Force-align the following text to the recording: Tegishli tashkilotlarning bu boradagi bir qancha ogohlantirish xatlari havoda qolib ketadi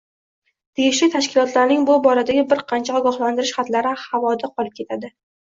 Tegishli 0.79 1.09
tashkilotlarning 1.15 1.83
bu 1.89 1.99
boradagi 2.07 2.45
bir 2.53 2.63
qancha 2.73 2.97
ogohlantirish 3.03 3.55
xatlari 3.61 3.95
havoda 4.07 4.51
qolib 4.57 4.79
ketadi 4.81 5.17